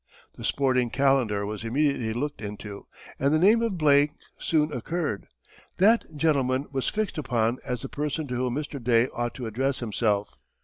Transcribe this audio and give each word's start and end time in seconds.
The 0.33 0.43
Sporting 0.43 0.89
Kalendar 0.89 1.45
was 1.45 1.63
immediately 1.63 2.11
looked 2.11 2.41
into, 2.41 2.87
and 3.19 3.31
the 3.31 3.37
name 3.37 3.61
of 3.61 3.77
Blake 3.77 4.09
soon 4.39 4.73
occurred; 4.73 5.27
that 5.77 6.05
gentleman 6.15 6.65
was 6.71 6.87
fixed 6.89 7.19
upon 7.19 7.59
as 7.63 7.83
the 7.83 7.87
person 7.87 8.25
to 8.29 8.35
whom 8.35 8.55
Mr. 8.55 8.83
Day 8.83 9.09
ought 9.13 9.35
to 9.35 9.45
address 9.45 9.77
himself. 9.77 10.33